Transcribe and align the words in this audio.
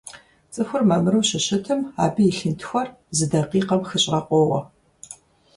ЦӀыхур 0.53 0.81
мамыру 0.91 1.21
щыщытым 1.29 1.79
абы 2.03 2.21
и 2.29 2.33
лъынтхуэр 2.37 2.87
зы 3.17 3.25
дакъикъэм 3.31 3.81
хыщӀрэ 3.89 4.19
къоуэ. 4.27 4.61